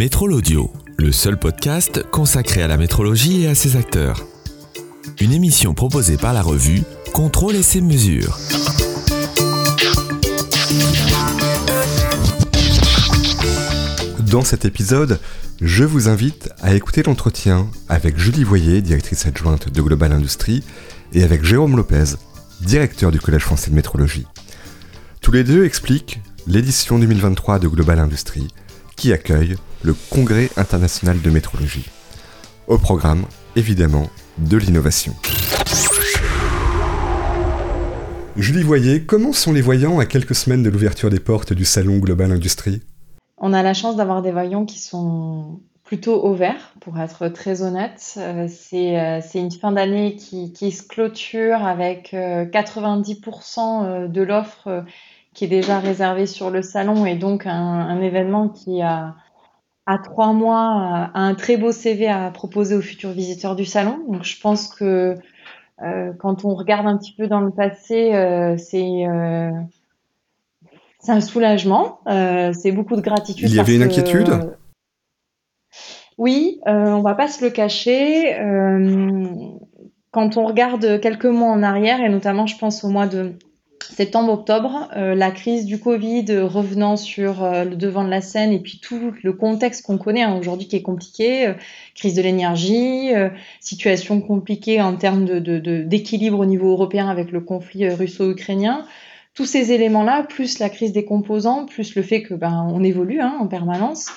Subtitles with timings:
[0.00, 4.24] Métrol Audio, le seul podcast consacré à la métrologie et à ses acteurs.
[5.20, 8.38] Une émission proposée par la revue Contrôle et ses mesures.
[14.20, 15.20] Dans cet épisode,
[15.60, 20.64] je vous invite à écouter l'entretien avec Julie Voyer, directrice adjointe de Global Industrie,
[21.12, 22.14] et avec Jérôme Lopez,
[22.62, 24.26] directeur du Collège français de métrologie.
[25.20, 28.48] Tous les deux expliquent l'édition 2023 de Global Industrie,
[28.96, 31.88] qui accueille le Congrès international de métrologie.
[32.66, 33.24] Au programme,
[33.56, 35.14] évidemment, de l'innovation.
[38.36, 41.98] Julie Voyer, comment sont les voyants à quelques semaines de l'ouverture des portes du salon
[41.98, 42.82] Global Industrie?
[43.38, 47.62] On a la chance d'avoir des voyants qui sont plutôt au vert, pour être très
[47.62, 48.14] honnête.
[48.18, 54.84] Euh, euh, c'est une fin d'année qui, se clôture avec 90% euh, de l'offre
[55.34, 59.14] qui est déjà réservée sur le salon et donc un événement qui a
[59.90, 63.98] à trois mois a un très beau CV à proposer aux futurs visiteurs du salon.
[64.08, 65.16] Donc je pense que
[65.82, 69.50] euh, quand on regarde un petit peu dans le passé, euh, c'est euh,
[71.00, 73.50] c'est un soulagement, euh, c'est beaucoup de gratitude.
[73.50, 74.28] Il y avait une inquiétude?
[76.18, 78.36] Oui, on va pas se le cacher.
[80.12, 83.32] quand on regarde quelques mois en arrière, et notamment je pense au mois de
[83.82, 88.58] septembre-octobre, euh, la crise du Covid revenant sur euh, le devant de la scène et
[88.58, 91.54] puis tout le contexte qu'on connaît hein, aujourd'hui qui est compliqué, euh,
[91.94, 93.28] crise de l'énergie, euh,
[93.60, 98.84] situation compliquée en termes d'équilibre de, de, au niveau européen avec le conflit euh, russo-ukrainien.
[99.34, 103.20] Tous ces éléments-là, plus la crise des composants, plus le fait que ben, on évolue
[103.20, 104.10] hein, en permanence,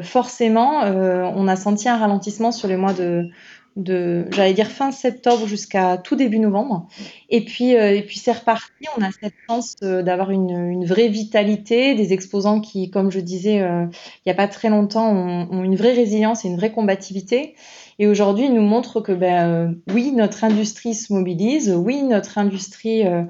[0.00, 3.28] forcément, on a senti un ralentissement sur les mois de,
[3.76, 6.86] de, j'allais dire fin septembre jusqu'à tout début novembre.
[7.28, 8.86] Et puis, euh, et puis c'est reparti.
[8.96, 13.20] On a cette chance euh, d'avoir une, une, vraie vitalité, des exposants qui, comme je
[13.20, 13.86] disais euh,
[14.24, 17.54] il n'y a pas très longtemps, ont, ont, une vraie résilience et une vraie combativité.
[17.98, 22.38] Et aujourd'hui, il nous montre que ben, euh, oui, notre industrie se mobilise, oui, notre
[22.38, 23.22] industrie euh,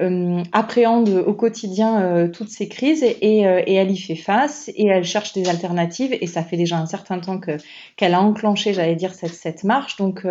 [0.00, 5.04] euh, appréhende au quotidien toutes ces crises et, et, elle y fait face et elle
[5.04, 6.16] cherche des alternatives.
[6.20, 7.52] Et ça fait déjà un certain temps que
[7.96, 9.96] qu'elle a enclenché, j'allais dire, cette, cette marche.
[9.96, 10.26] Donc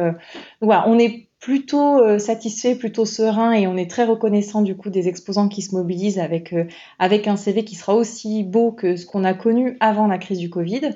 [0.61, 5.07] voilà, on est plutôt satisfait, plutôt serein et on est très reconnaissant du coup des
[5.07, 6.53] exposants qui se mobilisent avec,
[7.00, 10.39] avec un CV qui sera aussi beau que ce qu'on a connu avant la crise
[10.39, 10.91] du Covid.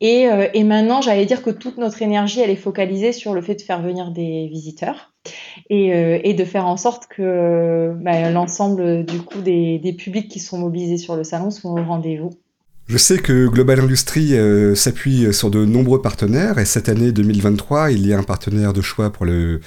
[0.00, 3.42] Et, euh, et maintenant, j'allais dire que toute notre énergie, elle est focalisée sur le
[3.42, 5.12] fait de faire venir des visiteurs
[5.68, 10.58] et, euh, de faire en sorte que bah, l'ensemble du coup des, publics qui sont
[10.58, 12.30] mobilisés sur le salon soient au rendez-vous.
[12.86, 17.92] Je sais que Global Industrie euh, s'appuie sur de nombreux partenaires et cette année 2023,
[17.92, 19.60] il y a un partenaire de choix pour le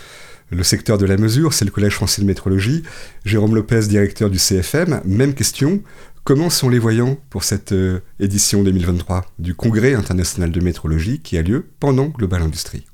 [0.63, 2.83] secteur de la mesure, c'est le Collège français de métrologie.
[3.23, 5.81] Jérôme Lopez, directeur du CFM, même question.
[6.25, 11.37] Comment sont les voyants pour cette euh, édition 2023 du Congrès international de métrologie qui
[11.37, 12.85] a lieu pendant Global Industrie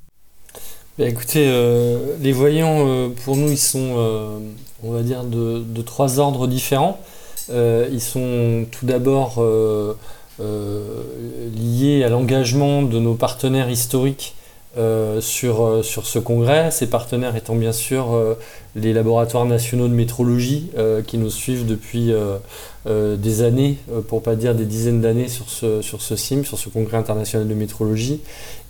[0.98, 4.34] bah, Écoutez, euh, les voyants, euh, pour nous, ils sont,
[4.82, 7.00] on va dire, de, trois ordres différents.
[7.50, 9.44] Ils sont tout d'abord
[10.40, 14.36] liés à l'engagement de nos partenaires historiques
[15.20, 18.36] sur, ce congrès, ces partenaires étant bien sûr
[18.76, 20.72] les laboratoires nationaux de métrologie
[21.08, 22.14] qui nous suivent depuis
[22.90, 23.78] euh, des années,
[24.08, 27.48] pour pas dire des dizaines d'années sur ce, sur ce CIM, sur ce congrès international
[27.48, 28.22] de métrologie.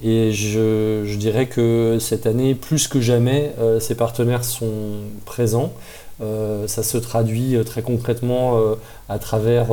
[0.03, 5.74] Et je, je dirais que cette année, plus que jamais, ces partenaires sont présents.
[6.19, 8.59] ça se traduit très concrètement
[9.09, 9.68] à travers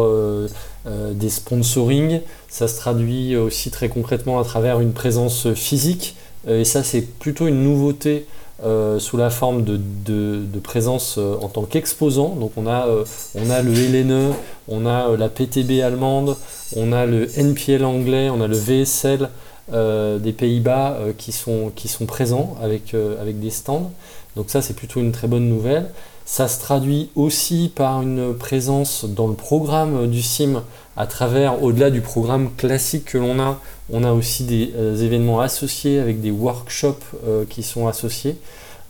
[0.86, 6.16] des sponsoring, ça se traduit aussi très concrètement à travers une présence physique
[6.48, 8.26] et ça, c'est plutôt une nouveauté
[8.65, 12.31] euh, sous la forme de, de, présence euh, en tant qu'exposant.
[12.31, 14.33] Donc on a, euh, on a le LNE,
[14.69, 16.37] on a la PTB allemande,
[16.75, 19.28] on a le NPL anglais, on a le VSL
[19.69, 23.91] des Pays-Bas qui, sont, qui sont présents avec, avec des stands.
[24.37, 25.91] Donc ça, c'est plutôt une très bonne nouvelle.
[26.28, 30.64] Ça se traduit aussi par une présence dans le programme du CIM
[30.96, 33.61] à travers, au-delà du programme classique que l'on a,
[33.93, 38.37] on a aussi des euh, événements associés avec des workshops euh, qui sont associés,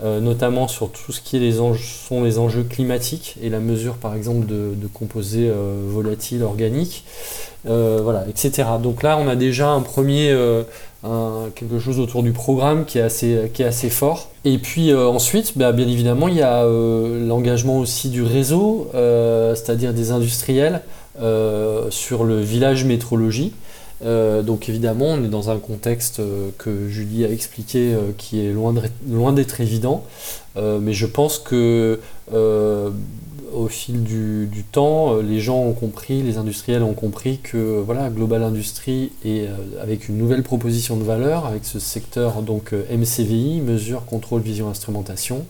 [0.03, 3.61] euh, notamment sur tout ce qui est les enjeux, sont les enjeux climatiques et la
[3.61, 5.53] mesure par exemple de, de composés
[5.89, 7.05] volatiles organiques,
[7.65, 8.65] voilà, etc.
[8.83, 10.35] Donc là, on a déjà un premier
[11.55, 14.31] quelque chose autour du programme qui est assez, qui est assez fort.
[14.45, 20.11] Et puis ensuite, bah, bien évidemment, il y a l'engagement aussi du réseau, c'est-à-dire des
[20.11, 20.83] industriels
[21.91, 23.53] sur le village métrologie.
[24.05, 28.45] Euh, donc évidemment, on est dans un contexte euh, que Julie a expliqué euh, qui
[28.45, 30.05] est loin d'être évident,
[30.57, 32.01] euh, mais je pense que
[32.35, 32.91] euh,
[33.53, 38.43] au fil du, temps, les gens ont compris, les industriels ont compris que voilà, Global
[38.43, 39.49] Industrie est
[39.81, 45.47] avec une nouvelle proposition de valeur, avec ce secteur donc MCVI, mesure, contrôle, vision, instrumentation,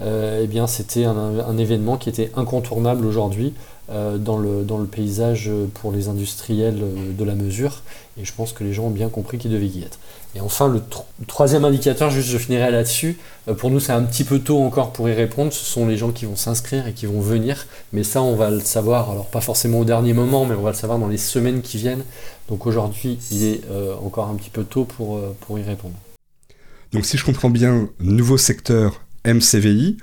[0.00, 3.54] eh bien c'était un, événement qui était incontournable aujourd'hui
[3.88, 6.82] dans, le, dans le paysage pour les industriels
[7.16, 7.82] de la mesure.
[8.20, 9.98] Et je pense que les gens ont bien compris qu'ils devaient y être.
[10.34, 10.82] Et enfin, le
[11.26, 13.16] troisième indicateur, juste je finirai là-dessus,
[13.48, 15.96] euh, pour nous c'est un petit peu tôt encore pour y répondre, ce sont les
[15.96, 19.26] gens qui vont s'inscrire et qui vont venir, mais ça on va le savoir, alors
[19.26, 22.04] pas forcément au dernier moment, mais on va le savoir dans les semaines qui viennent,
[22.48, 25.94] donc aujourd'hui il est euh, encore un petit peu tôt pour, euh, pour y répondre.
[26.92, 29.96] Donc si je comprends bien, nouveau secteur MCVI,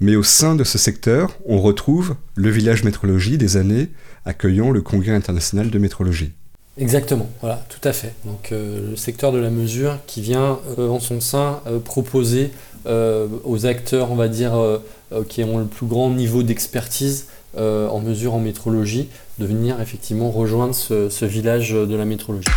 [0.00, 3.88] mais au sein de ce secteur, on retrouve le village métrologie des années
[4.24, 6.32] accueillant le Congrès international de métrologie.
[6.78, 8.14] Exactement, voilà, tout à fait.
[8.24, 12.50] Donc euh, le secteur de la mesure qui vient euh, en son sein euh, proposer
[13.44, 14.54] aux acteurs, on va dire,
[15.28, 17.26] qui ont le plus grand niveau d'expertise
[17.58, 22.48] en mesure en métrologie, de venir effectivement rejoindre ce, village de la métrologie.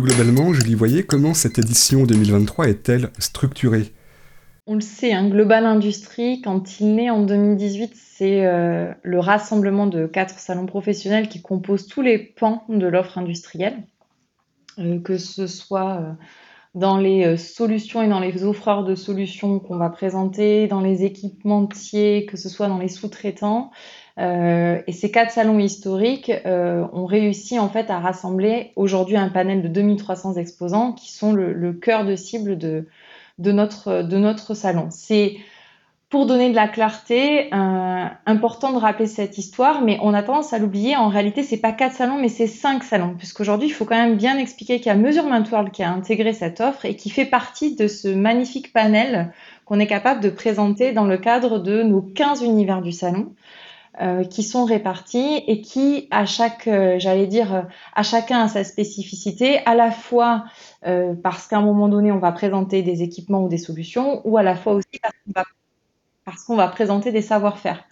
[0.00, 3.92] Globalement, Julie Voyer, comment cette édition 2023 est-elle structurée?
[4.66, 9.86] On le sait, un Global Industrie, quand il naît en 2018, c'est euh, le rassemblement
[9.86, 13.82] de quatre salons professionnels qui composent tous les pans de l'offre industrielle,
[14.78, 16.12] euh, que ce soit euh,
[16.74, 22.24] dans les solutions et dans les offreurs de solutions qu'on va présenter, dans les équipementiers,
[22.24, 23.70] que ce soit dans les sous-traitants.
[24.18, 29.68] Et ces quatre salons historiques ont réussi en fait à rassembler aujourd'hui un panel de
[29.68, 32.86] 2300 exposants qui sont le cœur de cible de,
[33.38, 34.88] notre, de notre salon.
[34.90, 35.36] C'est
[36.10, 40.52] pour donner de la clarté, euh, important de rappeler cette histoire, mais on a tendance
[40.52, 40.96] à l'oublier.
[40.96, 44.16] En réalité, c'est pas quatre salons, mais c'est cinq salons, puisqu'aujourd'hui, il faut quand même
[44.16, 47.26] bien expliquer qu'il y a Mesurement World qui a intégré cette offre et qui fait
[47.26, 49.32] partie de ce magnifique panel
[49.64, 53.32] qu'on est capable de présenter dans le cadre de nos 15 univers du salon.
[54.00, 58.48] Euh, qui sont répartis et qui, à chaque, euh, j'allais dire, euh, à chacun a
[58.48, 60.44] sa spécificité, à la fois
[61.22, 64.42] parce qu'à un moment donné, on va présenter des équipements ou des solutions, ou à
[64.42, 64.98] la fois aussi
[66.24, 67.84] parce qu'on va, présenter des savoir-faire.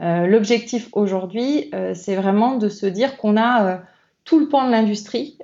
[0.00, 3.82] L'objectif aujourd'hui, c'est vraiment de se dire qu'on a
[4.24, 5.36] tout le pan de l'industrie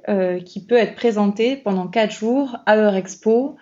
[0.47, 3.59] qui peut être présenté pendant quatre jours à Eurexpo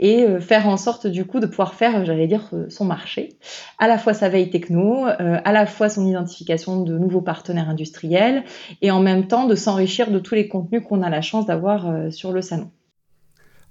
[0.00, 3.36] et euh, faire en sorte du coup de pouvoir faire, j'allais dire, euh, son marché,
[3.78, 7.68] à la fois sa veille techno, euh, à la fois son identification de nouveaux partenaires
[7.68, 8.42] industriels
[8.82, 12.10] et en même temps de s'enrichir de tous les contenus qu'on a la chance d'avoir
[12.10, 12.70] sur le salon.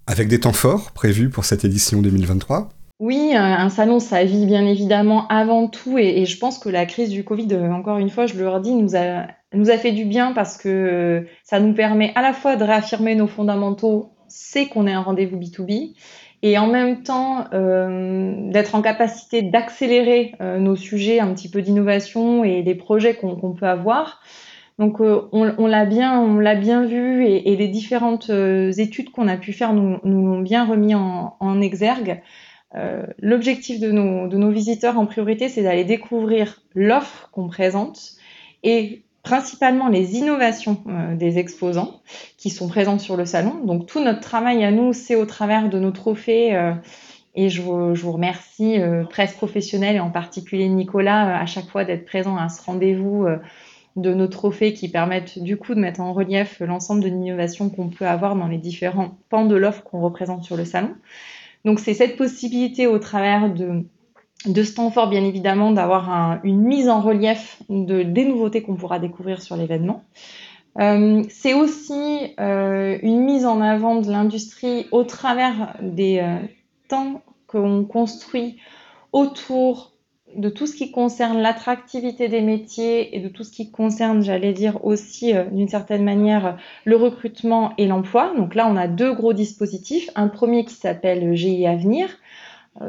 [0.06, 2.70] Avec des temps forts prévus pour cette édition 2023
[3.02, 7.10] oui, un salon, ça vit bien évidemment avant tout, et, je pense que la crise
[7.10, 10.34] du Covid, encore une fois, je le redis, nous a, nous a fait du bien
[10.34, 14.94] parce que ça nous permet à la fois de réaffirmer nos fondamentaux c'est qu'on est
[14.94, 15.94] un rendez-vous B2B
[16.42, 21.62] et en même temps euh, d'être en capacité d'accélérer euh, nos sujets un petit peu
[21.62, 24.22] d'innovation et les projets qu'on peut avoir.
[24.78, 29.74] Donc euh, on, l'a bien, bien vu et, les différentes études qu'on a pu faire
[29.74, 32.22] nous, l'ont bien remis en, en exergue.
[33.20, 38.12] L'objectif de nos, de nos visiteurs en priorité, c'est d'aller découvrir l'offre qu'on présente
[38.64, 42.02] et principalement les innovations euh, des exposants
[42.38, 43.64] qui sont présents sur le salon.
[43.64, 46.56] Donc tout notre travail à nous, c'est au travers de nos trophées.
[46.56, 46.74] Euh,
[47.36, 52.06] et je vous, remercie, euh, presse professionnelle et en particulier Nicolas, à chaque fois d'être
[52.06, 53.28] présent à ce rendez-vous
[53.96, 57.90] de nos trophées qui permettent du coup de mettre en relief l'ensemble de l'innovation qu'on
[57.90, 60.96] peut avoir dans les différents pans de l'offre qu'on représente sur le salon.
[61.66, 63.86] Donc c'est cette possibilité au travers de
[64.46, 68.76] de ce temps fort, bien évidemment, d'avoir une mise en relief de, des nouveautés qu'on
[68.76, 70.04] pourra découvrir sur l'événement.
[70.80, 76.38] Euh, c'est aussi euh, une mise en avant de l'industrie au travers des euh,
[76.88, 78.58] temps qu'on construit
[79.12, 79.94] autour
[80.36, 84.54] de tout ce qui concerne l'attractivité des métiers et de tout ce qui concerne, j'allais
[84.54, 86.56] dire aussi d'une certaine manière,
[86.86, 88.32] le recrutement et l'emploi.
[88.38, 90.12] Donc là, on a deux gros dispositifs.
[90.16, 92.14] Un premier qui s'appelle GI Avenir, euh,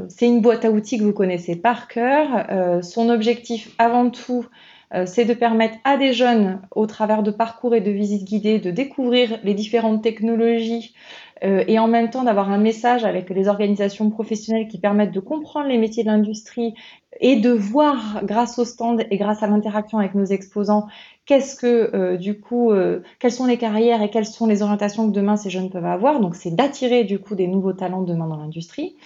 [0.09, 2.47] c'est une boîte à outils que vous connaissez par cœur.
[2.51, 4.47] Euh, son objectif avant tout,
[4.95, 8.59] euh, c'est de permettre à des jeunes, au travers de parcours et de visites guidées,
[8.59, 10.95] de découvrir les différentes technologies
[11.43, 15.69] et en même temps d'avoir un message avec les organisations professionnelles qui permettent de comprendre
[15.69, 16.75] les métiers de l'industrie
[17.19, 20.87] et de voir, grâce au stand et grâce à l'interaction avec nos exposants,
[21.25, 22.75] qu'est-ce que du coup,
[23.21, 26.21] quelles sont les carrières et quelles sont les orientations que demain ces jeunes peuvent avoir.
[26.21, 28.97] Donc, c'est d'attirer du coup des nouveaux talents demain dans l'industrie.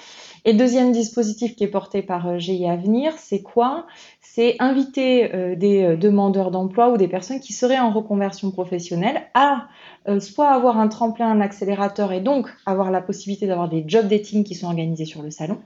[0.47, 3.87] Et deuxième dispositif qui est porté par euh, GI Avenir, c'est quoi?
[4.21, 9.23] C'est inviter euh, des euh, demandeurs d'emploi ou des personnes qui seraient en reconversion professionnelle
[9.35, 9.69] à
[10.21, 14.45] soit avoir un tremplin, un accélérateur et donc avoir la possibilité d'avoir des job dating
[14.45, 15.57] qui sont organisés sur le salon.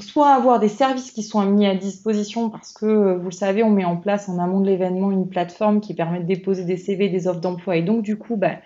[0.00, 3.70] Soit avoir des services qui sont mis à disposition parce que, vous le savez, on
[3.70, 7.08] met en place en amont de l'événement une plateforme qui permet de déposer des CV,
[7.08, 7.76] des offres d'emploi.
[7.76, 8.56] Et donc, du coup, bah,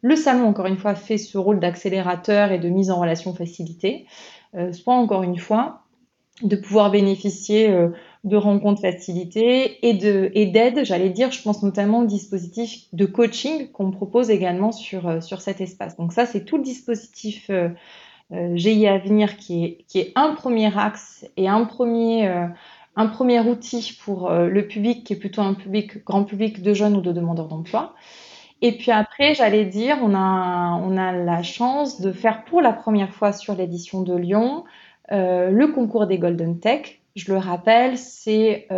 [0.00, 4.06] le salon, encore une fois, fait ce rôle d'accélérateur et de mise en relation facilitée.
[4.54, 5.82] Euh, soit, encore une fois,
[6.42, 7.72] de pouvoir bénéficier
[8.24, 13.70] de rencontres facilitées et de d'aide, j'allais dire, je pense notamment au dispositif de coaching
[13.70, 15.96] qu'on propose également sur, sur cet espace.
[15.96, 17.50] Donc ça, c'est tout le dispositif
[18.32, 22.46] euh, GI Avenir qui est, qui est un premier axe et un premier, euh,
[23.46, 27.00] outil pour euh, le public qui est plutôt un public, grand public de jeunes ou
[27.02, 27.94] de demandeurs d'emploi.
[28.62, 32.72] Et puis après, j'allais dire, on a, on a la chance de faire pour la
[32.72, 34.64] première fois sur l'édition de Lyon
[35.10, 37.00] le concours des Golden Tech.
[37.14, 38.68] Je le rappelle, c'est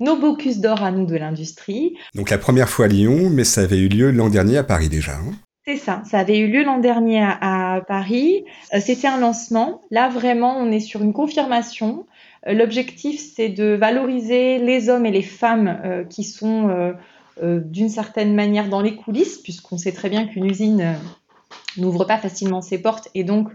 [0.00, 1.96] nos Bocus d'or à nous de l'industrie.
[2.14, 4.88] Donc la première fois à Lyon, mais ça avait eu lieu l'an dernier à Paris
[4.88, 5.12] déjà.
[5.12, 5.32] Hein
[5.66, 8.44] c'est ça, ça avait eu lieu l'an dernier à, Paris.
[8.74, 9.82] Euh, c'était un lancement.
[9.90, 12.06] Là, vraiment, on est sur une confirmation.
[12.48, 16.94] Euh, l'objectif, c'est de valoriser les hommes et les femmes euh, qui sont
[17.42, 20.96] d'une certaine manière dans les coulisses, puisqu'on sait très bien qu'une usine
[21.76, 23.50] n'ouvre pas facilement ses portes et donc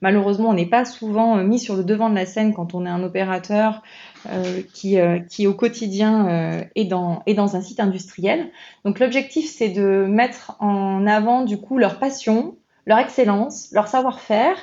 [0.00, 2.90] malheureusement on n'est pas souvent mis sur le devant de la scène quand on est
[2.90, 3.82] un opérateur
[4.28, 8.52] euh, qui, euh, qui au quotidien euh, est, dans, est dans un site industriel.
[8.84, 12.54] Donc l'objectif, c'est de mettre en avant du coup leur passion,
[12.86, 14.56] leur excellence, leur savoir-faire.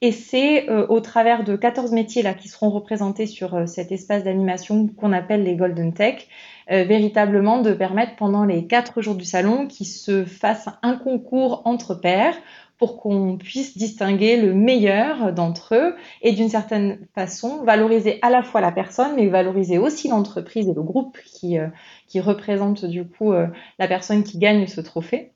[0.00, 4.88] Et c'est au travers de 14 métiers là qui seront représentés sur cet espace d'animation
[4.88, 6.26] qu'on appelle les Golden Tech,
[6.72, 11.94] véritablement de permettre pendant les quatre jours du salon qu'ils se fassent un concours entre
[11.94, 12.34] pairs
[12.82, 18.42] pour qu'on puisse distinguer le meilleur d'entre eux et d'une certaine façon valoriser à la
[18.42, 21.68] fois la personne, mais valoriser aussi l'entreprise et le groupe qui, euh,
[22.08, 23.46] qui représente du coup euh,
[23.78, 25.30] la personne qui gagne ce trophée.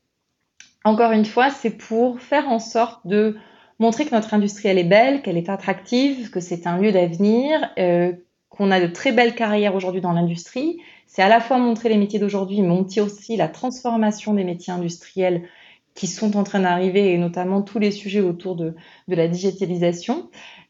[0.83, 3.37] Encore une fois, c'est pour faire en sorte de
[3.79, 7.71] montrer que notre industrie elle est belle, qu'elle est attractive, que c'est un lieu d'avenir,
[7.79, 8.13] euh,
[8.49, 10.81] qu'on a de très belles carrières aujourd'hui dans l'industrie.
[11.07, 15.49] C'est à la fois montrer les métiers d'aujourd'hui, mais aussi la transformation des métiers industriels
[15.95, 18.75] qui sont en train d'arriver et notamment tous les sujets autour de,
[19.09, 20.29] la digitalisation.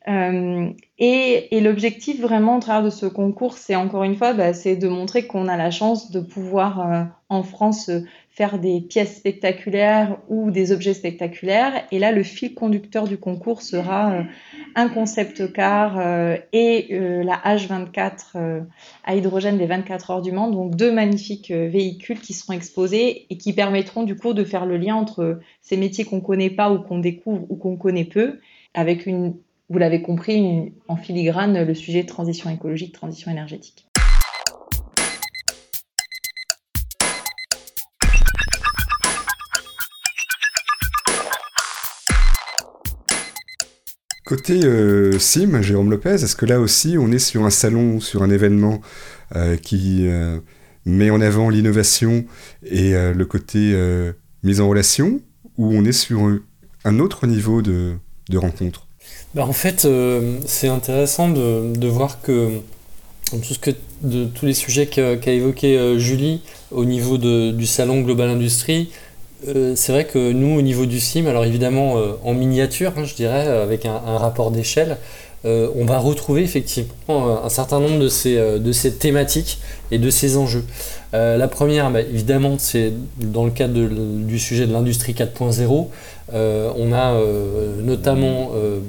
[0.09, 4.76] Euh, et, l'objectif vraiment au travers de ce concours, c'est encore une fois, bah, c'est
[4.76, 7.90] de montrer qu'on a la chance de pouvoir euh, en France
[8.37, 11.87] faire des pièces spectaculaires ou des objets spectaculaires.
[11.90, 14.23] Et là, le fil conducteur du concours sera euh,
[14.75, 18.62] un concept car euh, et euh, la H24
[19.05, 20.50] à hydrogène des 24 heures du Mans.
[20.50, 24.76] Donc deux magnifiques véhicules qui seront exposés et qui permettront du coup de faire le
[24.76, 28.38] lien entre ces métiers qu'on connaît pas ou qu'on découvre ou qu'on connaît peu
[28.75, 29.35] avec une,
[29.71, 33.86] vous l'avez compris, en filigrane, le sujet transition écologique, transition énergétique.
[44.26, 48.25] Côté euh, SIM, Jérôme Lopez, est-ce que là aussi on est sur un salon, sur
[48.25, 48.80] un événement
[49.37, 50.40] euh, qui euh,
[50.85, 52.25] met en avant l'innovation
[52.64, 53.76] et le côté
[54.42, 55.21] mise en relation,
[55.59, 56.28] ou on est sur
[56.85, 57.99] un autre niveau de,
[58.35, 58.88] rencontre?
[59.33, 59.87] Bah En fait,
[60.45, 62.50] c'est intéressant de, voir que,
[64.02, 66.40] de tous les sujets qu'a évoqué Julie
[66.73, 68.90] au niveau du salon Global Industrie,
[69.49, 73.05] euh, c'est vrai que nous, au niveau du CIM, alors évidemment euh, en miniature, hein,
[73.05, 74.97] je dirais, euh, avec un, rapport d'échelle,
[75.45, 79.61] on va retrouver effectivement un certain nombre de ces, de ces thématiques
[79.93, 80.64] et de ces enjeux.
[81.12, 85.87] la première, bah, évidemment, c'est dans le cadre du sujet de l'industrie 4.0.
[86.35, 88.80] Euh, on a euh, notamment euh,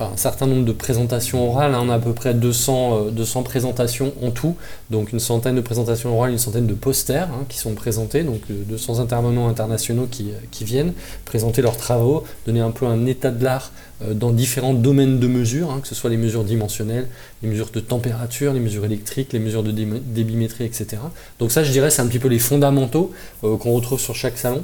[0.00, 1.80] un certain nombre de présentations orales, hein.
[1.82, 4.56] on a à peu près 200, 200 présentations en tout,
[4.90, 8.42] donc une centaine de présentations orales, une centaine de posters hein, qui sont présentés, donc
[8.50, 10.92] 200 intervenants internationaux qui, qui, viennent
[11.24, 13.72] présenter leurs travaux, donner un peu un état de l'art
[14.10, 17.06] dans différents domaines de mesure, hein, que ce soit les mesures dimensionnelles,
[17.42, 21.02] les mesures de température, les mesures électriques, les mesures de débimétrie, etc.
[21.38, 24.62] Donc ça, je dirais, c'est un petit peu les fondamentaux qu'on retrouve sur chaque salon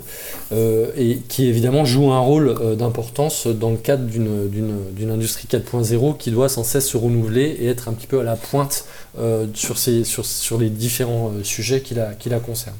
[0.52, 6.30] et qui évidemment jouent un rôle euh, d'importance dans le cadre d'une industrie 4.0 qui
[6.30, 8.84] doit sans cesse se renouveler et être un petit peu à la pointe
[9.18, 12.76] euh, sur, les différents euh, sujets qui la concernent.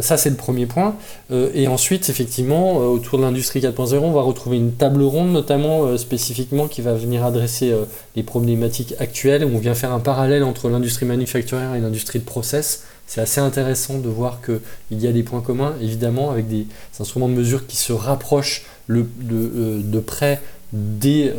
[0.00, 0.96] Ça, c'est le premier point.
[1.30, 6.68] et ensuite, effectivement, autour de l'industrie 4.0, on va retrouver une table ronde, notamment spécifiquement,
[6.68, 7.74] qui va venir adresser
[8.14, 9.44] les problématiques actuelles.
[9.44, 13.98] On vient faire un parallèle entre l'industrie manufacturière et l'industrie de process c'est assez intéressant
[13.98, 16.66] de voir qu'il y a des points communs, évidemment, avec des
[16.98, 20.40] instruments de mesure qui se rapprochent de, euh, près
[20.72, 21.30] des,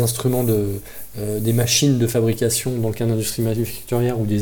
[0.00, 0.80] instruments, de,
[1.40, 4.40] des machines de fabrication dans le cadre d'industrie manufacturière ou des,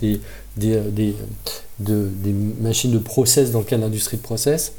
[0.00, 0.20] des,
[0.56, 1.14] des,
[2.60, 4.72] machines de process dans le cadre d'industrie de process.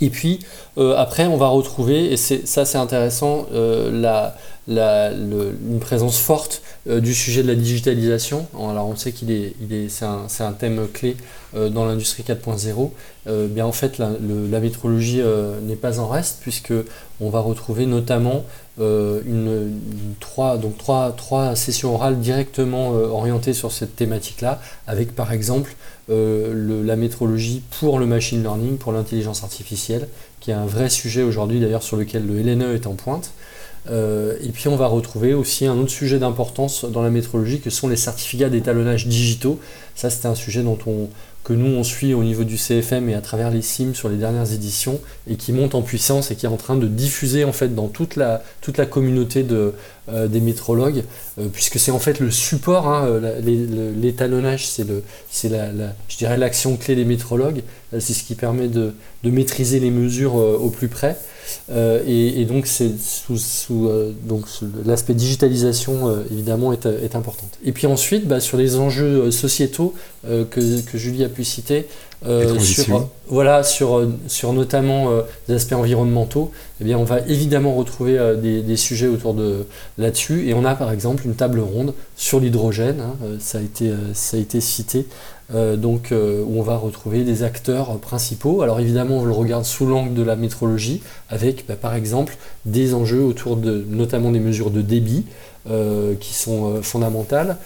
[0.00, 0.40] Et puis
[0.76, 4.36] après, on va retrouver, et ça c'est intéressant, la,
[4.78, 8.46] une présence forte euh, du sujet de la digitalisation.
[8.58, 9.54] Alors on sait qu'il est,
[9.88, 11.16] c'est, un, thème clé
[11.54, 12.90] euh, dans l'industrie 4.0.
[13.26, 15.22] Euh, bien en fait la, métrologie
[15.62, 16.72] n'est pas en reste puisque
[17.20, 18.44] on va retrouver notamment
[20.20, 20.58] trois,
[21.54, 25.74] sessions orales directement orientées sur cette thématique-là, avec par exemple
[26.08, 30.08] le, la métrologie pour le machine learning, pour l'intelligence artificielle,
[30.40, 33.32] qui est un vrai sujet aujourd'hui d'ailleurs sur lequel le LNE est en pointe.
[33.88, 37.70] Euh, et puis on va retrouver aussi un autre sujet d'importance dans la métrologie que
[37.70, 39.58] sont les certificats d'étalonnage digitaux.
[39.94, 40.62] Ça c'est un sujet
[41.42, 44.16] que nous on suit au niveau du CFM et à travers les SIM sur les
[44.16, 47.52] dernières éditions et qui monte en puissance et qui est en train de diffuser en
[47.52, 49.72] fait dans toute la, toute la communauté de,
[50.10, 51.02] euh, des métrologues
[51.38, 55.70] euh, puisque c'est en fait le support, hein, l'étalonnage c'est la,
[56.08, 58.92] je dirais l'action clé des métrologues, c'est ce qui permet de,
[59.24, 61.16] de maîtriser les mesures au plus près.
[61.70, 64.12] Euh, et, donc, c'est sous, euh,
[64.84, 67.50] l'aspect digitalisation euh, évidemment est, est, importante.
[67.64, 70.60] Et puis ensuite, bah, sur les enjeux sociétaux que,
[70.94, 71.86] Julie a pu citer,
[72.58, 75.10] sur, voilà, sur, sur notamment
[75.48, 76.50] des aspects environnementaux,
[76.80, 80.48] eh bien, on va évidemment retrouver des, des, sujets autour de là-dessus.
[80.48, 84.36] Et on a par exemple une table ronde sur l'hydrogène, hein, ça, a été, ça
[84.36, 85.06] a été cité,
[85.52, 88.62] euh, donc, euh, où on va retrouver des acteurs principaux.
[88.62, 92.36] Alors évidemment, on le regarde sous l'angle de la métrologie, avec bah, par exemple
[92.66, 95.24] des enjeux autour de notamment des mesures de débit,
[95.68, 97.56] euh, qui sont fondamentales,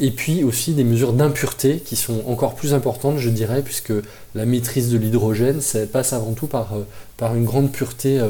[0.00, 3.92] et puis aussi des mesures d'impureté qui sont encore plus importantes, je dirais, puisque
[4.34, 6.74] la maîtrise de l'hydrogène, ça passe avant tout par,
[7.16, 8.20] par une grande pureté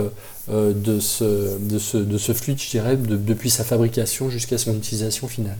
[0.49, 5.29] de, ce, de, ce, de, ce, fluide, je dirais, depuis sa fabrication jusqu'à son utilisation
[5.29, 5.57] finale.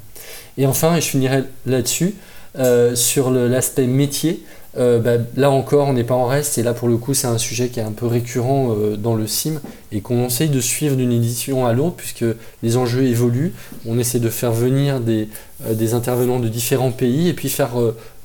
[0.59, 2.15] Et enfin, et je finirai là-dessus,
[2.57, 4.45] euh, sur l'aspect métier,
[4.77, 7.27] euh, bah, là encore, on n'est pas en reste, et là pour le coup, c'est
[7.27, 9.61] un sujet qui est un peu récurrent euh, dans le CIM
[9.93, 12.25] et qu'on essaye de suivre d'une édition à l'autre puisque
[12.63, 13.53] les enjeux évoluent.
[13.87, 15.29] On essaie de faire venir des,
[15.71, 17.71] des intervenants de différents pays et puis faire,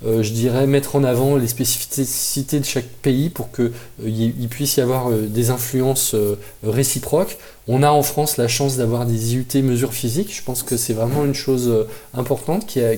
[0.03, 5.11] je dirais, mettre en avant les spécificités de chaque pays pour qu'il puisse y avoir
[5.11, 6.15] des influences
[6.63, 7.37] réciproques.
[7.71, 10.35] On a en France la chance d'avoir des IUT mesures physiques.
[10.35, 12.93] Je pense que c'est vraiment une chose euh, importante qui a,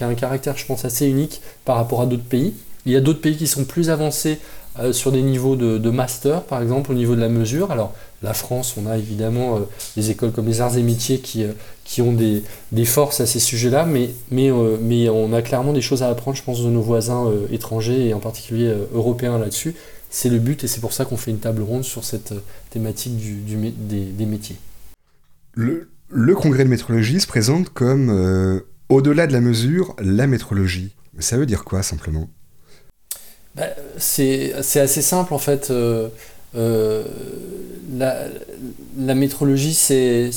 [0.00, 2.52] un, caractère, je pense, assez unique par rapport à d'autres pays.
[2.86, 4.38] Il y a d'autres pays qui sont plus avancés
[4.78, 7.70] euh, sur des niveaux de, master, par exemple, au niveau de la mesure.
[7.70, 9.60] Alors, la France, on a évidemment euh,
[9.96, 11.44] des écoles comme les arts et métiers qui,
[11.84, 12.42] qui ont des,
[12.84, 16.42] forces à ces sujets-là, mais, mais, mais on a clairement des choses à apprendre, je
[16.42, 19.74] pense, de nos voisins étrangers et en particulier européens là-dessus
[20.10, 22.40] c'est le but et c'est pour ça qu'on fait une table ronde sur cette euh,
[22.70, 24.56] thématique du, des, métiers.
[25.54, 25.88] Le,
[26.34, 30.94] congrès de métrologie se présente comme, euh, au-delà de la mesure, la métrologie.
[31.18, 32.28] Ça veut dire quoi simplement?
[33.56, 33.64] Bah,
[33.98, 35.70] C'est assez simple en fait.
[35.70, 36.08] Euh,
[36.54, 38.24] la,
[38.98, 40.30] la, métrologie, c'est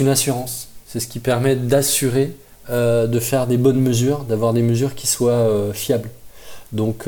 [0.00, 0.68] une assurance.
[0.86, 2.32] C'est ce qui permet d'assurer,
[2.68, 6.10] de faire des bonnes mesures, d'avoir des mesures qui soient fiables.
[6.72, 7.06] Donc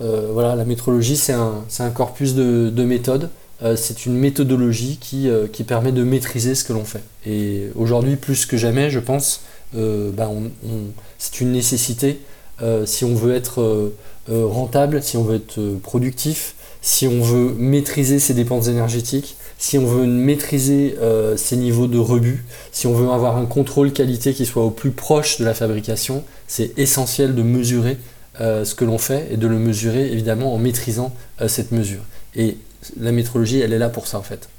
[0.00, 3.30] euh, voilà, la métrologie, c'est un, corpus de, méthodes.
[3.62, 7.02] Euh, c'est une méthodologie euh, qui, permet de maîtriser ce que l'on fait.
[7.26, 9.42] Et aujourd'hui, plus que jamais, je pense,
[9.72, 10.30] bah,
[11.18, 12.20] c'est une nécessité
[12.84, 13.92] si on veut être
[14.28, 19.86] rentable, si on veut être productif, si on veut maîtriser ses dépenses énergétiques, si on
[19.86, 20.96] veut maîtriser
[21.36, 24.90] ses niveaux de rebut, si on veut avoir un contrôle qualité qui soit au plus
[24.90, 27.98] proche de la fabrication, c'est essentiel de mesurer
[28.40, 32.02] euh, ce que l'on fait et de le mesurer évidemment en maîtrisant euh, cette mesure.
[32.34, 32.58] Et
[33.00, 34.50] la métrologie, elle est là pour ça en fait.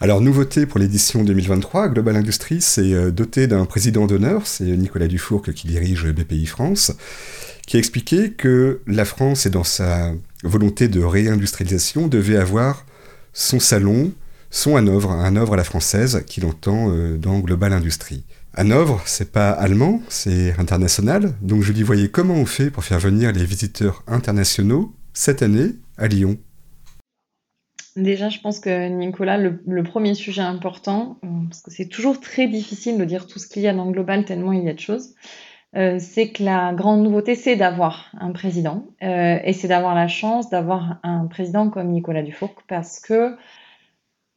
[0.00, 5.06] Alors, nouveauté pour l'édition 2023, Global Industries s'est euh, doté d'un président d'honneur, c'est Nicolas
[5.06, 6.92] Dufourc qui dirige BPI France,
[7.66, 12.86] qui a expliqué que la France, et dans sa volonté de réindustrialisation, devait avoir
[13.32, 14.12] son salon,
[14.50, 18.24] son Hanovre, un Hanovre à la française qu'il entend dans Global Industries.
[18.54, 21.34] Hanovre, c'est pas allemand, c'est international.
[21.42, 25.72] Donc je lui voyais comment on fait pour faire venir les visiteurs internationaux cette année
[25.98, 26.38] à Lyon?
[27.96, 32.46] Déjà, je pense que Nicolas, le, premier sujet important, euh, parce que c'est toujours très
[32.46, 34.74] difficile de dire tout ce qu'il y a dans le global tellement il y a
[34.74, 35.14] de choses,
[35.74, 38.84] euh, c'est que la grande nouveauté, c'est d'avoir un président.
[39.02, 43.36] Euh, et c'est d'avoir la chance d'avoir un président comme Nicolas Dufourc, parce que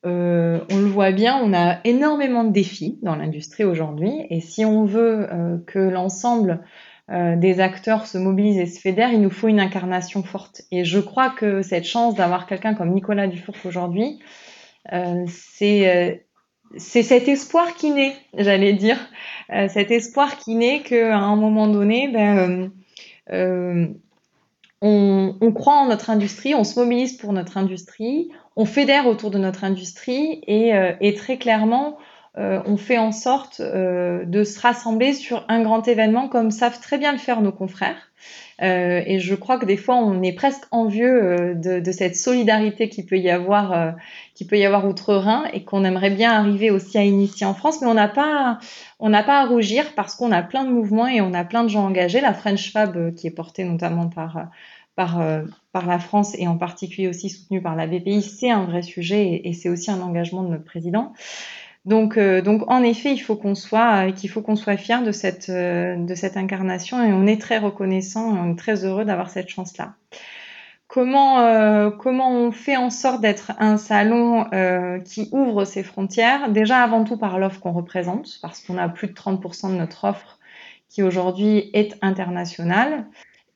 [0.05, 4.63] euh, on le voit bien, on a énormément de défis dans l'industrie aujourd'hui et si
[4.63, 5.27] on veut
[5.67, 6.61] que l'ensemble
[7.09, 10.61] des acteurs se mobilisent et se fédèrent, il nous faut une incarnation forte.
[10.71, 14.19] Et je crois que cette chance d'avoir quelqu'un comme Nicolas Dufourc aujourd'hui,
[15.27, 16.25] c'est
[16.77, 18.97] c'est cet espoir qui naît, j'allais dire,
[19.69, 22.71] cet espoir qui naît qu'à un moment donné, ben,
[24.81, 29.31] on, on, croit en notre industrie, on se mobilise pour notre industrie, on fédère autour
[29.31, 31.97] de notre industrie euh, et très clairement,
[32.37, 36.79] euh, on fait en sorte euh, de se rassembler sur un grand événement comme savent
[36.79, 38.11] très bien le faire nos confrères.
[38.61, 43.05] Euh, et je crois que des fois, on est presque envieux de, cette solidarité qui
[43.05, 43.95] peut y avoir,
[44.35, 47.81] qui peut y avoir outre-Rhin et qu'on aimerait bien arriver aussi à initier en France,
[47.81, 48.59] mais on n'a pas,
[48.99, 51.63] on n'a pas à rougir parce qu'on a plein de mouvements et on a plein
[51.63, 52.19] de gens engagés.
[52.19, 54.49] La French Fab, qui est portée notamment par
[54.95, 59.27] par, la France et en particulier aussi soutenue par la BPI, c'est un vrai sujet
[59.27, 61.13] et, et c'est aussi un engagement de notre président.
[61.85, 65.11] Donc, euh, donc en effet, il faut qu'on soit, qu'il faut qu'on soit fier de
[65.11, 69.29] cette, euh, de cette incarnation et on est très reconnaissant, on est très heureux d'avoir
[69.29, 69.93] cette chance-là.
[70.87, 74.45] Comment, euh, comment on fait en sorte d'être un salon
[75.05, 76.49] qui ouvre ses frontières?
[76.51, 80.05] Déjà avant tout par l'offre qu'on représente, parce qu'on a plus de 30% de notre
[80.05, 80.39] offre
[80.89, 83.05] qui aujourd'hui est internationale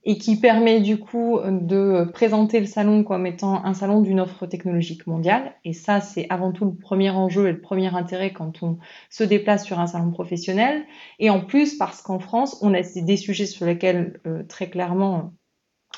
[0.05, 4.45] et qui permet du coup de présenter le salon comme étant un salon d'une offre
[4.45, 5.55] technologique mondiale.
[5.63, 9.23] Et ça, c'est avant tout le premier enjeu et le premier intérêt quand on se
[9.23, 10.83] déplace sur un salon professionnel.
[11.19, 15.33] Et en plus, parce qu'en France, on a des sujets sur lesquels euh, très clairement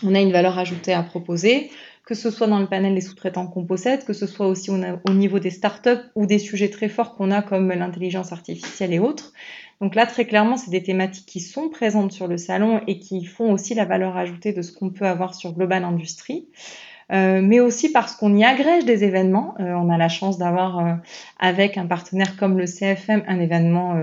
[0.04, 1.72] on a une valeur ajoutée à proposer,
[2.06, 5.14] que ce soit dans le panel des sous-traitants qu'on possède, que ce soit aussi au
[5.14, 9.34] niveau des startups ou des sujets très forts qu'on a comme l'intelligence artificielle et autres.
[9.82, 13.26] Donc là, très clairement, c'est des thématiques qui sont présentes sur le salon et qui
[13.26, 16.48] font aussi la valeur ajoutée de ce qu'on peut avoir sur Global Industrie.
[17.12, 19.54] Euh, mais aussi parce qu'on y agrège des événements.
[19.60, 20.94] Euh, on a la chance d'avoir euh,
[21.40, 23.94] avec un partenaire comme le CFM un événement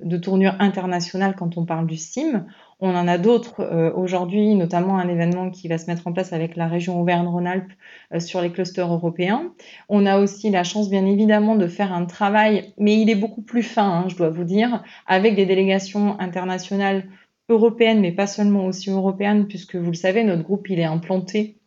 [0.00, 2.46] de tournure internationale quand on parle du SIM.
[2.80, 6.56] On en a d'autres aujourd'hui, notamment un événement qui va se mettre en place avec
[6.56, 7.72] la région Auvergne-Rhône-Alpes
[8.18, 9.52] sur les clusters européens.
[9.88, 13.42] On a aussi la chance, bien évidemment, de faire un travail, mais il est beaucoup
[13.42, 17.04] plus fin, hein, je dois vous dire, avec des délégations internationales
[17.48, 21.58] européennes, mais pas seulement aussi européennes, puisque vous le savez, notre groupe, il est implanté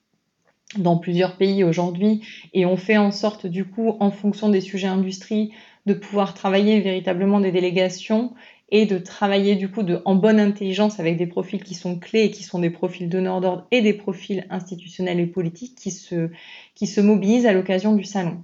[0.75, 2.21] dans plusieurs pays aujourd'hui
[2.53, 5.53] et on fait en sorte du coup en fonction des sujets industrie
[5.85, 8.33] de pouvoir travailler véritablement des délégations
[8.69, 12.23] et de travailler du coup de, en bonne intelligence avec des profils qui sont clés
[12.23, 16.29] et qui sont des profils donneurs d'ordre et des profils institutionnels et politiques qui se,
[16.75, 18.43] qui se mobilisent à l'occasion du salon.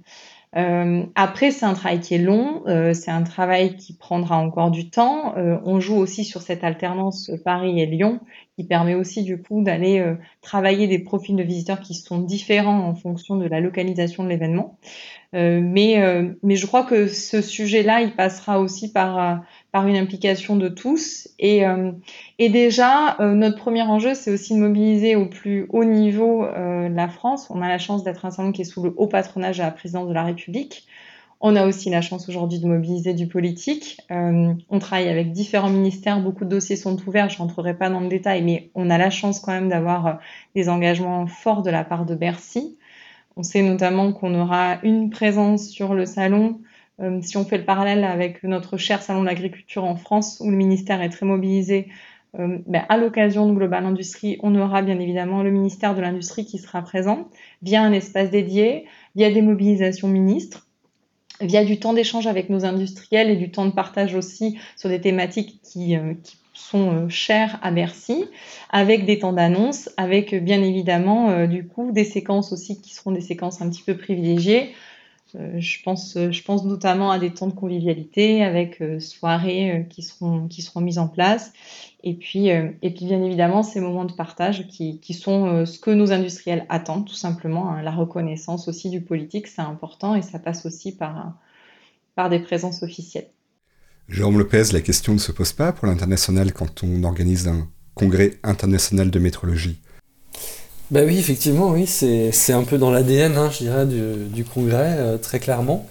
[0.56, 4.70] Euh, après, c'est un travail qui est long, euh, c'est un travail qui prendra encore
[4.70, 5.36] du temps.
[5.36, 8.20] Euh, on joue aussi sur cette alternance Paris et Lyon,
[8.56, 12.86] qui permet aussi du coup d'aller euh, travailler des profils de visiteurs qui sont différents
[12.86, 14.78] en fonction de la localisation de l'événement.
[15.34, 19.42] Euh, mais, euh, mais je crois que ce sujet-là, il passera aussi par
[19.74, 21.26] par une implication de tous.
[21.40, 21.90] Et, euh,
[22.38, 26.88] et déjà, euh, notre premier enjeu, c'est aussi de mobiliser au plus haut niveau euh,
[26.88, 27.48] la France.
[27.50, 29.72] On a la chance d'être un salon qui est sous le haut patronage de la
[29.72, 30.86] présidence de la République.
[31.40, 34.00] On a aussi la chance aujourd'hui de mobiliser du politique.
[34.10, 38.08] On travaille avec différents ministères, beaucoup de dossiers sont ouverts, je rentrerai pas dans le
[38.08, 40.20] détail, mais on a la chance quand même d'avoir
[40.54, 42.78] des engagements forts de la part de Bercy.
[43.36, 46.60] On sait notamment qu'on aura une présence sur le salon
[47.00, 50.50] euh, si on fait le parallèle avec notre cher salon de l'agriculture en France, où
[50.50, 51.88] le ministère est très mobilisé,
[52.38, 56.44] euh, ben, à l'occasion de Global Industrie, on aura bien évidemment le ministère de l'Industrie
[56.44, 57.28] qui sera présent
[57.62, 60.68] via un espace dédié, via des mobilisations ministres,
[61.40, 65.00] via du temps d'échange avec nos industriels et du temps de partage aussi sur des
[65.00, 68.26] thématiques qui, euh, qui sont chères à Bercy,
[68.70, 73.20] avec des temps d'annonce, avec bien évidemment du coup des séquences aussi qui seront des
[73.20, 74.70] séquences un petit peu privilégiées
[75.34, 80.02] je, pense, je pense notamment à des temps de convivialité avec euh, soirées euh, qui,
[80.02, 81.52] seront, qui seront mises en place.
[82.02, 85.90] Et puis, et puis bien évidemment, ces moments de partage qui, qui sont ce que
[85.90, 87.70] nos industriels attendent, tout simplement.
[87.70, 87.80] Hein.
[87.80, 91.32] La reconnaissance aussi du politique, c'est important et ça passe aussi par,
[92.14, 93.28] par des présences officielles.
[94.10, 98.32] Jérôme Lopez, la question ne se pose pas pour l'international quand on organise un congrès
[98.42, 99.80] international de métrologie
[100.90, 104.96] bah oui, effectivement, oui, c'est un peu dans l'ADN, hein, je dirais, du, du congrès,
[104.98, 105.86] euh, très clairement.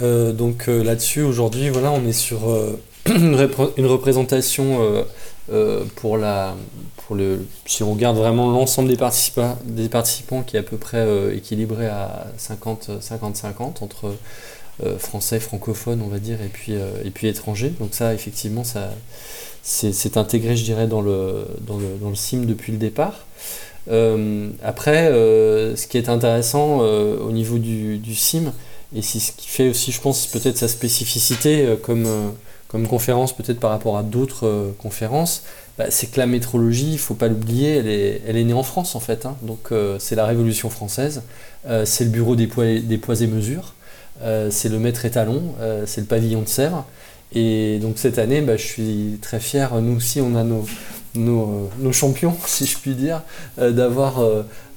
[0.00, 2.38] Euh, donc euh, là-dessus, aujourd'hui, voilà, on est sur
[3.06, 5.04] une, représentation
[5.96, 6.54] pour la,
[6.96, 10.78] pour le, si on regarde vraiment l'ensemble des participants, des participants qui est à peu
[10.78, 14.14] près équilibré à 50-50 entre
[14.98, 17.74] français, francophones, on va dire, et puis, et puis étrangers.
[17.78, 18.90] Donc ça, effectivement, ça,
[19.62, 23.26] c'est intégré, je dirais, dans le, dans le, dans le CIM depuis le départ.
[23.88, 28.52] Euh, après, euh, ce qui est intéressant euh, au niveau du, SIM,
[28.94, 33.96] et ce qui fait aussi, je pense, peut-être sa spécificité comme, conférence, peut-être par rapport
[33.96, 35.44] à d'autres conférences,
[35.78, 37.76] bah, c'est que la métrologie, il faut pas l'oublier,
[38.26, 39.26] elle est, née en France en fait.
[39.26, 39.36] Hein.
[39.42, 41.22] Donc c'est la Révolution française,
[41.84, 43.74] c'est le bureau des poids, des poids et mesures,
[44.50, 45.54] c'est le maître étalon,
[45.86, 46.84] c'est le pavillon de serre.
[47.34, 50.64] Et donc cette année, bah, je suis très fier, nous aussi on a nos,
[51.14, 53.22] nos, champions, si je puis dire,
[53.58, 54.20] d'avoir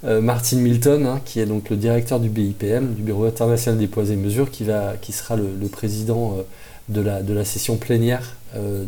[0.06, 3.88] euh, Martin Milton, hein, qui est donc le directeur du BIPM, du Bureau international des
[3.88, 6.42] poids et mesures, qui, va, qui sera le, président euh,
[6.90, 8.84] de, la, de la session plénière euh,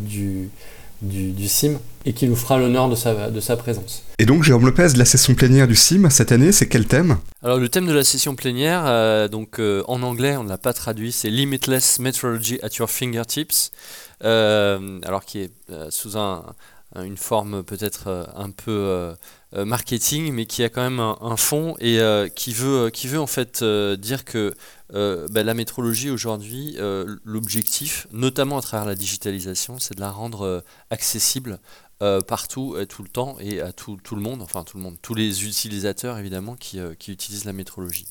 [1.06, 4.04] du, du, CIM et qui nous fera l'honneur de sa, de sa présence.
[4.20, 7.18] Et donc, Jérôme Lopez, la session plénière du CIM cette année, c'est quel thème?
[7.44, 11.12] Alors, le thème de la session plénière, donc en anglais, on ne l'a pas traduit,
[11.12, 13.72] c'est Limitless Metrology at Your Fingertips,
[14.22, 15.52] alors qui est
[15.90, 16.44] sous un,
[17.04, 19.16] une forme peut-être un peu
[19.56, 23.62] euh, marketing, mais qui a quand même un, fond et euh, qui, veut, en fait
[23.62, 24.54] euh, dire que
[24.92, 26.78] bah, la métrologie aujourd'hui,
[27.24, 31.60] l'objectif, notamment à travers la digitalisation, c'est de la rendre accessible
[32.02, 35.14] euh, partout, tout le temps et à tout, le monde, enfin tout le monde, tous
[35.14, 38.08] les utilisateurs évidemment qui, euh, qui utilisent la métrologie.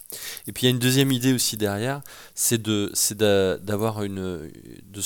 [0.46, 2.00] Et puis il y a une deuxième idée aussi derrière,
[2.34, 3.14] c'est de se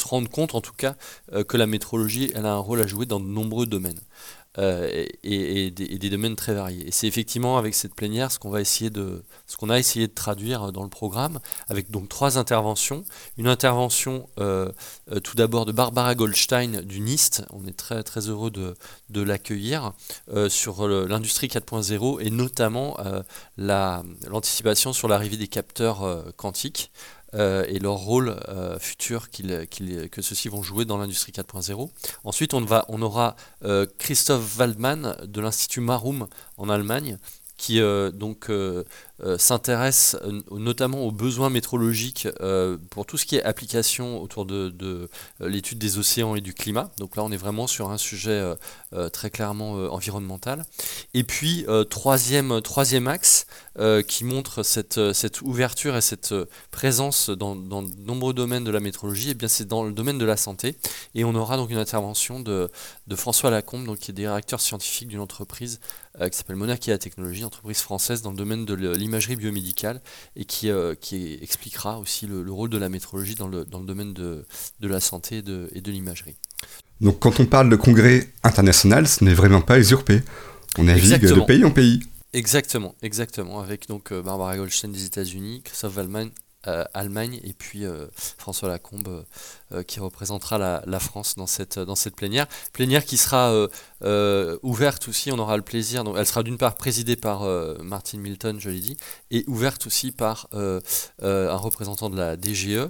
[0.06, 0.94] rendre compte en tout cas
[1.32, 4.00] euh, que la métrologie, elle a un rôle à jouer dans de nombreux domaines.
[4.58, 6.88] Et, des, domaines très variés.
[6.88, 10.08] Et c'est effectivement avec cette plénière ce qu'on va essayer de, ce qu'on a essayé
[10.08, 13.04] de traduire dans le programme, avec donc trois interventions.
[13.36, 17.44] Une intervention tout d'abord de Barbara Goldstein du NIST.
[17.52, 18.74] On est très très heureux de,
[19.10, 19.92] de l'accueillir
[20.32, 23.22] euh, sur l'industrie 4.0 et notamment euh,
[23.56, 26.04] l'anticipation sur l'arrivée des capteurs
[27.34, 28.36] euh, et leur rôle
[28.80, 31.90] futur que ceux-ci vont jouer dans l'industrie 4.0.
[32.24, 33.36] Ensuite, on, va, on aura
[33.98, 37.18] Christophe Waldmann de l'Institut Marum en Allemagne,
[37.58, 37.80] qui
[38.14, 38.84] donc euh,
[39.38, 45.08] s'intéresse euh, notamment aux besoins météorologiques euh, pour tout ce qui est application autour de,
[45.40, 46.90] l'étude des océans et du climat.
[46.98, 48.54] Donc là, on est vraiment sur un sujet
[49.12, 50.64] très clairement environnemental.
[51.14, 53.46] Et puis, troisième, troisième axe
[54.06, 56.34] qui montre cette, cette, ouverture et cette
[56.70, 60.18] présence dans, dans, de nombreux domaines de la météorologie, et eh c'est dans le domaine
[60.18, 60.76] de la santé.
[61.14, 62.70] Et on aura donc une intervention de,
[63.06, 65.80] de François Lacombe, donc, qui est directeur scientifique d'une entreprise
[66.26, 68.74] qui s'appelle Monakia Technologies, entreprise française dans le domaine de
[69.08, 70.00] l'imagerie imagerie biomédicale
[70.36, 73.86] et qui, euh, qui expliquera aussi le, rôle de la métrologie dans le, dans le
[73.86, 74.44] domaine de,
[74.80, 76.36] de, la santé et de, de l'imagerie.
[77.00, 80.22] Donc quand on parle de congrès international, ce n'est vraiment pas usurpé.
[80.76, 82.00] On navigue de pays en pays.
[82.32, 83.60] Exactement, exactement.
[83.60, 86.28] Avec donc euh, Barbara Goldstein des États-Unis, Christophe Wallman
[86.94, 89.24] Allemagne et puis euh, François Lacombe
[89.72, 92.46] euh, qui représentera la, France dans cette, dans cette plénière.
[92.72, 93.68] Plénière qui sera
[94.62, 97.42] ouverte aussi, on aura le plaisir, donc elle sera d'une part présidée par
[97.82, 98.96] Martin Milton, je l'ai dit,
[99.30, 102.88] et ouverte aussi par un représentant de la DGE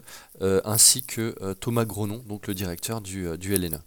[0.64, 3.78] ainsi que Thomas Gronon, donc le directeur du, du LNE.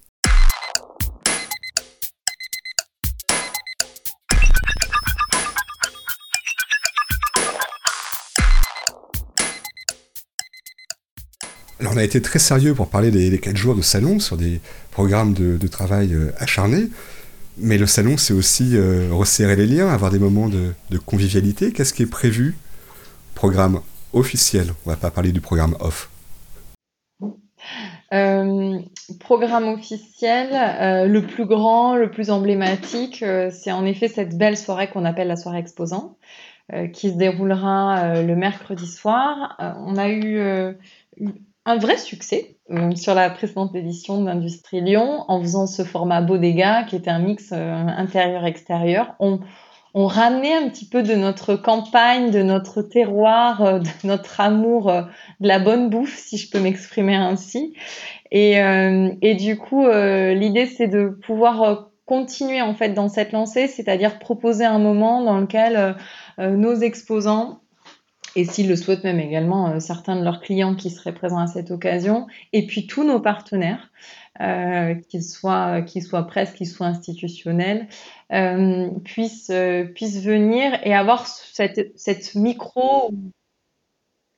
[11.89, 15.34] On a été très sérieux pour parler des, 4 jours de salon sur des programmes
[15.34, 16.88] de, travail euh, acharnés,
[17.58, 20.74] mais le salon c'est aussi euh, resserrer les liens, avoir des moments de,
[21.06, 21.72] convivialité.
[21.72, 22.56] Qu'est-ce qui est prévu
[23.34, 23.82] Programme
[24.13, 26.12] officiel, on va pas parler du programme off.
[28.13, 28.80] Euh,
[29.20, 30.50] programme officiel,
[31.10, 35.38] le plus grand, le plus emblématique, c'est en effet cette belle soirée qu'on appelle la
[35.38, 36.17] soirée exposant,
[36.94, 39.56] qui se déroulera le mercredi soir.
[39.60, 40.76] on a eu
[41.65, 46.84] un vrai succès euh, sur la précédente édition d'Industrie Lyon en faisant ce format bodega
[46.84, 49.13] qui était un mix euh, intérieur-extérieur.
[49.19, 49.39] On,
[49.93, 54.91] on ramenait un petit peu de notre campagne, de notre terroir, euh, de notre amour
[55.39, 57.76] de la bonne bouffe, si je peux m'exprimer ainsi.
[58.32, 64.19] Et, et du coup, l'idée, c'est de pouvoir continuer en fait dans cette lancée, c'est-à-dire
[64.19, 65.97] proposer un moment dans lequel
[66.39, 67.60] nos exposants
[68.36, 71.48] et s'ils le souhaitent même également euh, certains de leurs clients qui seraient présents à
[71.48, 73.91] cette occasion, et puis tous nos partenaires,
[74.39, 77.88] euh, qu'ils soient, qu'ils soient presse, qu'ils soient institutionnels,
[78.32, 79.52] euh, puissent,
[79.94, 83.12] puissent venir et avoir cette, cette micro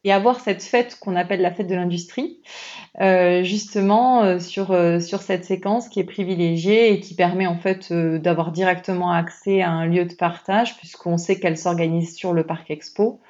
[0.05, 2.41] et avoir cette fête qu'on appelle la fête de l'industrie,
[2.99, 9.13] justement sur, sur cette séquence qui est privilégiée et qui permet en fait d'avoir directement
[9.13, 13.21] accès à un lieu de partage puisqu'on sait qu'elle s'organise sur le parc expo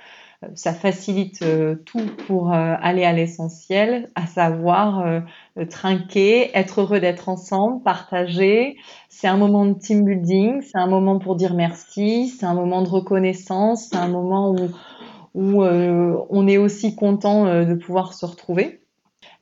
[0.56, 5.22] ça facilite euh, tout pour euh, aller à l'essentiel, à savoir euh,
[5.70, 8.78] trinquer, être heureux d'être ensemble, partager.
[9.10, 12.82] C'est un moment de team building, c'est un moment pour dire merci, c'est un moment
[12.82, 14.70] de reconnaissance, c'est un moment où,
[15.34, 18.83] où on est aussi content de pouvoir se retrouver.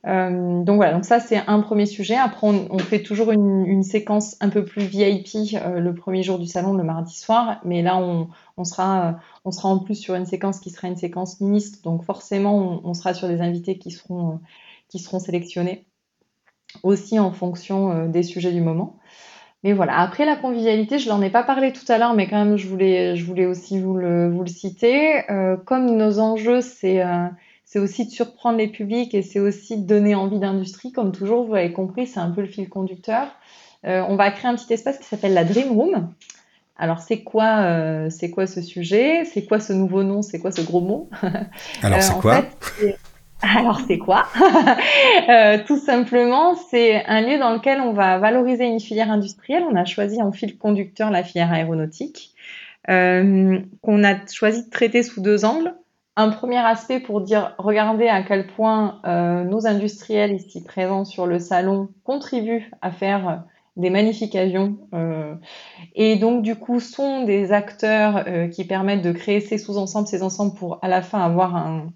[0.08, 2.16] Euh, donc voilà, donc ça c'est un premier sujet.
[2.16, 6.48] Après, on, fait toujours une, séquence un peu plus VIP euh, le premier jour du
[6.48, 8.30] salon, le mardi soir, mais là on,
[8.64, 12.82] sera, on sera en plus sur une séquence qui sera une séquence ministre, donc forcément
[12.84, 14.40] on, sera sur des invités qui seront,
[14.90, 15.86] qui seront sélectionnés
[16.84, 18.98] aussi en fonction des sujets du moment.
[19.64, 22.44] Mais voilà, après la convivialité, je n'en ai pas parlé tout à l'heure, mais quand
[22.44, 25.24] même je voulais, je voulais aussi vous le, vous le citer.
[25.66, 27.04] comme nos enjeux, c'est
[27.72, 30.92] c'est aussi de surprendre les publics et c'est aussi de donner envie d'industrie.
[30.92, 33.30] Comme toujours, vous avez compris, c'est un peu le fil conducteur.
[33.88, 36.12] Euh, on va créer un petit espace qui s'appelle la Dream Room.
[36.78, 39.24] Alors, c'est quoi, euh, c'est quoi ce sujet?
[39.24, 40.22] C'est quoi ce nouveau nom?
[40.22, 41.10] C'est quoi ce gros mot?
[41.82, 42.44] Alors, euh, c'est quoi?
[43.42, 44.28] Alors, c'est quoi?
[45.66, 49.64] Tout simplement, c'est un lieu dans lequel on va valoriser une filière industrielle.
[49.72, 52.36] On a choisi en fil conducteur la filière aéronautique,
[52.86, 55.74] qu'on a choisi de traiter sous deux angles
[56.18, 61.26] un premier aspect pour dire, regardez à quel point euh, nos industriels ici présents sur
[61.26, 63.44] le salon contribuent à faire
[63.78, 65.34] des magnifiques avions euh,
[65.96, 70.22] et donc du coup sont des acteurs euh, qui permettent de créer ces sous-ensembles, ces
[70.22, 71.88] ensembles pour à la fin avoir un,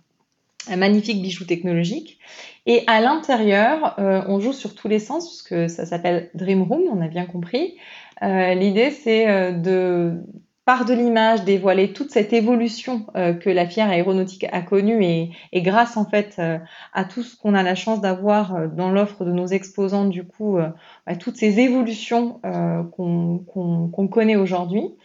[0.75, 2.17] magnifique bijou technologique.
[2.65, 6.81] Et à l'intérieur, on joue sur tous les sens, parce que ça s'appelle Dream Room,
[6.91, 7.77] on a bien compris.
[8.23, 10.23] L'idée, c'est de
[10.65, 15.61] par de l'image, dévoiler toute cette évolution euh, que la fière aéronautique a connue et,
[15.61, 16.57] grâce en fait euh,
[16.91, 20.25] à tout ce qu'on a la chance d'avoir euh, dans l'offre de nos exposants, du
[20.25, 20.57] coup,
[21.05, 22.41] à toutes ces évolutions
[22.91, 24.95] qu'on connaît aujourd'hui.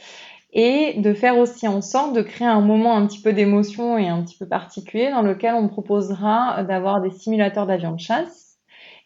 [0.52, 4.08] Et de faire aussi en sorte de créer un moment un petit peu d'émotion et
[4.08, 8.49] un petit peu particulier dans lequel on proposera d'avoir des simulateurs d'avions de chasse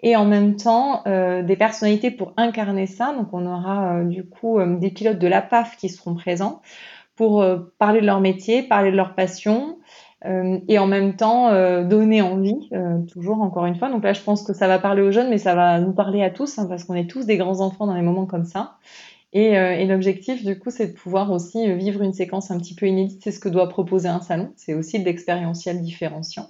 [0.02, 3.14] et en même temps euh, des personnalités pour incarner ça.
[3.14, 6.60] Donc on aura euh, du coup euh, des pilotes de la PAF qui seront présents
[7.16, 7.46] pour
[7.78, 9.78] parler de leur métier, parler de leur passion
[10.24, 11.52] et en même temps
[11.84, 12.68] donner envie,
[13.06, 13.88] toujours encore une fois.
[13.88, 16.24] Donc là je pense que ça va parler aux jeunes, mais ça va nous parler
[16.24, 18.78] à tous hein, parce qu'on est tous des grands enfants dans les moments comme ça.
[19.32, 22.88] Et, et l'objectif, du coup, c'est de pouvoir aussi vivre une séquence un petit peu
[22.88, 23.20] inédite.
[23.22, 24.52] C'est ce que doit proposer un salon.
[24.56, 26.48] C'est aussi de l'expérientiel différenciant.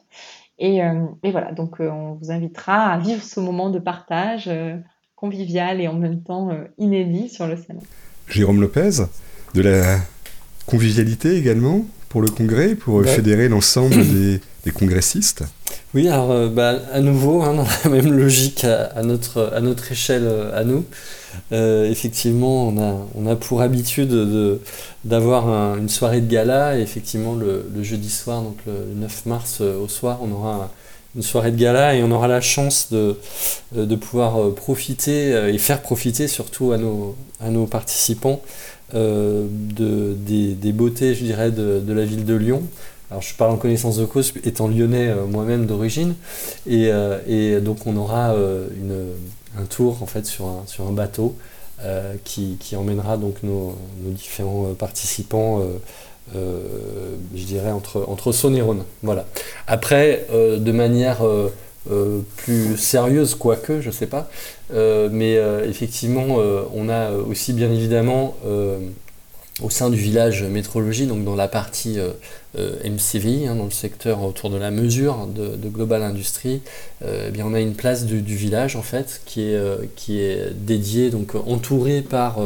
[0.63, 4.77] Euh, et, voilà, donc euh, on vous invitera à vivre ce moment de partage euh,
[5.17, 7.81] convivial et en même temps inédit sur le salon.
[8.29, 9.05] Jérôme Lopez,
[9.55, 9.99] de la
[10.67, 14.41] convivialité également pour le congrès, pour fédérer l'ensemble des,
[14.73, 15.45] congressistes
[15.95, 20.29] Oui, alors bah, à nouveau, hein, dans la même logique à, notre, à notre échelle
[20.53, 20.85] à nous.
[21.53, 24.13] Euh, effectivement, on a, on a pour habitude
[25.05, 26.79] d'avoir une soirée de gala.
[26.79, 30.71] Et effectivement, le, jeudi soir, donc le, 9 mars euh, au soir, on aura
[31.17, 33.17] une soirée de gala et on aura la chance de,
[33.77, 38.41] euh, de pouvoir profiter et faire profiter surtout à nos, à nos participants
[38.93, 42.63] de, des, beautés, je dirais, de, de, la ville de Lyon.
[43.11, 46.15] Alors je parle en connaissance de cause, étant lyonnais moi-même d'origine,
[46.67, 46.91] et,
[47.29, 49.07] et, donc on aura une,
[49.59, 51.37] un tour en fait sur un, sur un bateau
[51.83, 55.61] euh, qui, qui, emmènera donc nos, nos différents euh, participants
[56.35, 58.85] euh, je dirais entre, entre Saône et Rhône.
[59.03, 59.27] Voilà.
[59.67, 61.19] Après, de manière
[62.37, 64.31] plus sérieuse, quoique, je ne sais pas,
[64.73, 65.35] mais
[65.67, 66.39] effectivement,
[66.75, 68.35] on a aussi bien évidemment
[69.63, 72.13] au sein du village métrologie, donc dans la partie euh, euh,
[72.57, 76.61] MCVI, hein, dans le secteur autour de la mesure de, Global Industry,
[77.05, 79.59] euh, eh bien on a une place du, village en fait qui est,
[79.97, 82.39] qui est dédiée, donc entourée par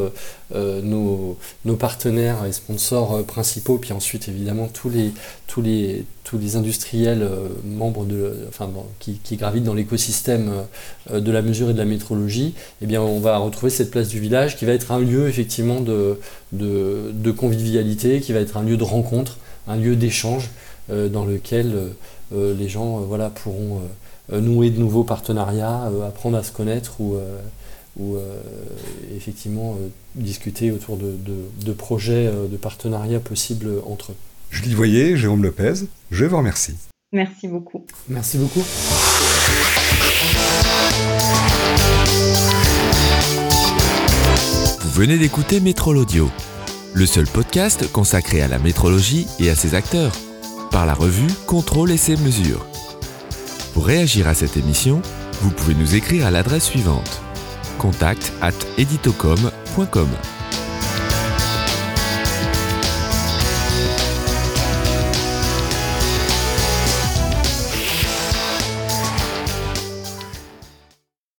[0.54, 1.36] nos,
[1.78, 6.04] partenaires et sponsors principaux, puis ensuite évidemment tous les,
[6.54, 7.28] industriels
[7.64, 10.50] membres de, enfin, qui, qui, gravitent dans l'écosystème
[11.12, 14.20] de la mesure et de la métrologie, eh bien on va retrouver cette place du
[14.20, 16.18] village qui va être un lieu effectivement de,
[17.32, 19.38] convivialité, qui va être un lieu de rencontre,
[19.68, 20.50] un lieu d'échange
[20.90, 21.88] euh, dans lequel euh,
[22.34, 23.82] euh, les gens voilà, pourront
[24.30, 27.16] nouer de nouveaux partenariats, apprendre à se connaître ou,
[27.98, 28.18] ou
[29.16, 29.78] effectivement
[30.16, 34.16] discuter autour de, projets de partenariats possibles entre eux.
[34.50, 36.74] Julie Voyer, Jérôme Lopez, je vous remercie.
[37.10, 37.86] Merci beaucoup.
[38.10, 38.64] Merci beaucoup.
[44.98, 46.28] venez d'écouter Métrolaudio,
[46.98, 50.12] le seul podcast consacré à la métrologie et à ses acteurs,
[50.72, 52.66] par la revue Contrôle et ses mesures.
[53.72, 55.00] Pour réagir à cette émission,
[55.40, 57.22] vous pouvez nous écrire à l'adresse suivante
[57.78, 60.08] contact at editocom.com.